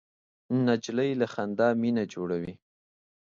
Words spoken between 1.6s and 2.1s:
نه مینه